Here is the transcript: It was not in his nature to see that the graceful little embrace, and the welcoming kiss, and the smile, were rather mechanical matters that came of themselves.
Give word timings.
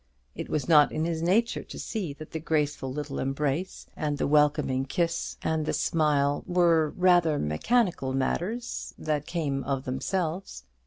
It 0.33 0.49
was 0.49 0.67
not 0.67 0.91
in 0.91 1.05
his 1.05 1.21
nature 1.21 1.61
to 1.61 1.77
see 1.77 2.11
that 2.13 2.31
the 2.31 2.39
graceful 2.39 2.91
little 2.91 3.19
embrace, 3.19 3.85
and 3.95 4.17
the 4.17 4.25
welcoming 4.25 4.83
kiss, 4.85 5.37
and 5.43 5.67
the 5.67 5.73
smile, 5.73 6.43
were 6.47 6.89
rather 6.97 7.37
mechanical 7.37 8.11
matters 8.11 8.95
that 8.97 9.27
came 9.27 9.63
of 9.63 9.85
themselves. 9.85 10.63